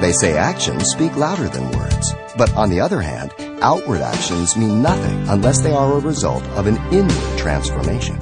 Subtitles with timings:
[0.00, 2.14] They say actions speak louder than words.
[2.36, 3.32] But on the other hand,
[3.62, 8.18] outward actions mean nothing unless they are a result of an inward transformation.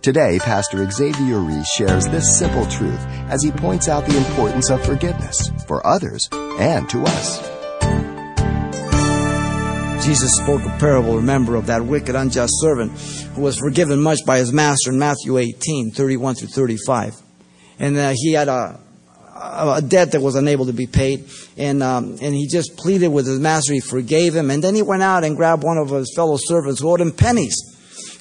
[0.00, 4.84] Today, Pastor Xavier Reese shares this simple truth as he points out the importance of
[4.84, 7.54] forgiveness for others and to us.
[10.04, 12.92] Jesus spoke a parable, remember, of that wicked, unjust servant
[13.34, 17.14] who was forgiven much by his master in Matthew 18, 31 through 35.
[17.78, 18.80] And uh, he had a,
[19.34, 21.28] a debt that was unable to be paid.
[21.56, 23.72] And, um, and he just pleaded with his master.
[23.72, 24.50] He forgave him.
[24.50, 27.12] And then he went out and grabbed one of his fellow servants who owed him
[27.12, 27.74] pennies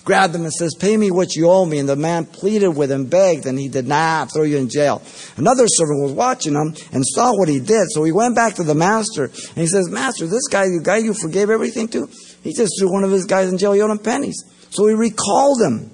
[0.03, 1.79] grabbed him and says, Pay me what you owe me.
[1.79, 5.01] And the man pleaded with him, begged, and he did not throw you in jail.
[5.37, 7.87] Another servant was watching him and saw what he did.
[7.89, 10.97] So he went back to the master and he says, Master, this guy, the guy
[10.97, 12.07] you forgave everything to,
[12.43, 13.73] he just threw one of his guys in jail.
[13.73, 14.43] He owed him pennies.
[14.69, 15.91] So he recalled him.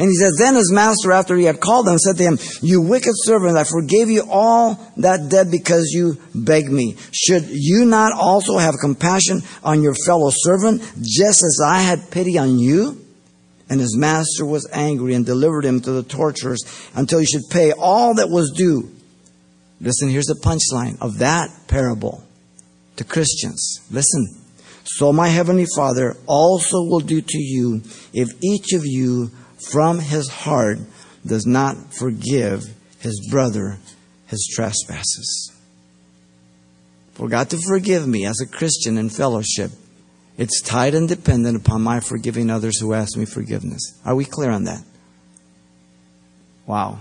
[0.00, 2.80] And he says, Then his master, after he had called him, said to him, You
[2.80, 6.96] wicked servant, I forgave you all that debt because you begged me.
[7.12, 12.38] Should you not also have compassion on your fellow servant, just as I had pity
[12.38, 13.04] on you?
[13.68, 16.62] And his master was angry and delivered him to the torturers
[16.94, 18.90] until he should pay all that was due.
[19.82, 22.24] Listen, here's the punchline of that parable
[22.96, 23.80] to Christians.
[23.90, 24.34] Listen.
[24.84, 27.82] So my heavenly Father also will do to you
[28.14, 30.78] if each of you from his heart
[31.26, 32.64] does not forgive
[32.98, 33.78] his brother
[34.26, 35.52] his trespasses.
[37.14, 39.72] For God to forgive me as a Christian in fellowship,
[40.38, 43.82] it's tied and dependent upon my forgiving others who ask me forgiveness.
[44.06, 44.82] Are we clear on that?
[46.66, 47.00] Wow.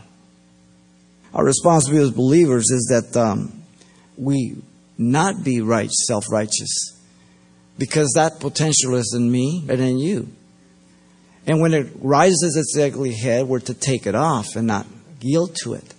[1.33, 3.63] Our responsibility as believers is that um,
[4.17, 4.57] we
[4.97, 6.99] not be right, self righteous,
[7.77, 10.27] because that potential is in me and in you.
[11.49, 14.85] And when it rises its ugly head, we're to take it off and not
[15.19, 15.95] yield to it.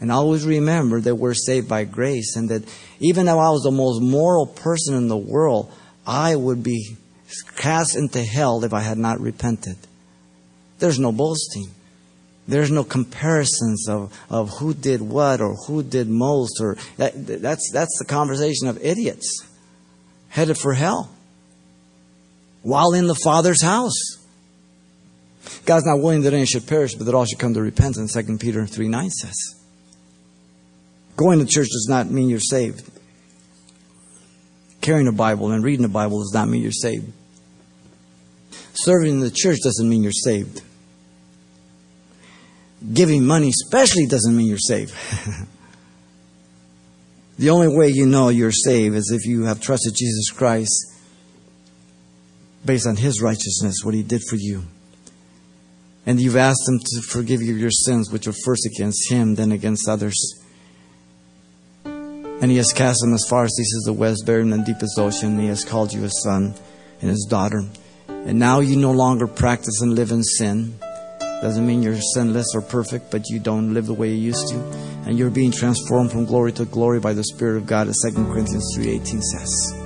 [0.00, 2.62] And always remember that we're saved by grace and that
[2.98, 5.70] even though I was the most moral person in the world,
[6.06, 6.96] I would be
[7.56, 9.76] cast into hell if I had not repented.
[10.78, 11.66] There's no boasting.
[12.48, 17.70] There's no comparisons of, of who did what or who did most or that, that's
[17.70, 19.44] that's the conversation of idiots
[20.28, 21.10] headed for hell
[22.62, 24.25] while in the Father's house.
[25.64, 28.38] God's not willing that any should perish, but that all should come to repentance, 2
[28.38, 29.54] Peter 3 9 says.
[31.16, 32.88] Going to church does not mean you're saved.
[34.80, 37.10] Carrying a Bible and reading the Bible does not mean you're saved.
[38.74, 40.62] Serving in the church doesn't mean you're saved.
[42.92, 44.94] Giving money especially doesn't mean you're saved.
[47.38, 50.92] the only way you know you're saved is if you have trusted Jesus Christ
[52.64, 54.64] based on His righteousness, what He did for you
[56.06, 59.50] and you've asked Him to forgive you your sins, which are first against Him, then
[59.50, 60.14] against others.
[61.84, 64.58] And He has cast them as far as East is the west, buried in the
[64.58, 65.38] deepest ocean.
[65.38, 66.54] He has called you His son
[67.00, 67.62] and His daughter.
[68.08, 70.78] And now you no longer practice and live in sin.
[71.42, 74.56] Doesn't mean you're sinless or perfect, but you don't live the way you used to.
[75.06, 78.14] And you're being transformed from glory to glory by the Spirit of God, as 2
[78.14, 79.85] Corinthians 3.18 says.